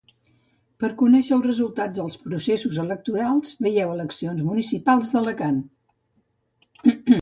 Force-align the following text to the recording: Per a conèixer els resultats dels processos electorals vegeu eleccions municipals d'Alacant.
Per 0.83 0.87
a 0.87 0.95
conèixer 1.01 1.35
els 1.37 1.45
resultats 1.49 1.95
dels 1.99 2.17
processos 2.25 2.81
electorals 2.87 3.55
vegeu 3.69 3.95
eleccions 3.99 4.45
municipals 4.51 5.17
d'Alacant. 5.17 5.65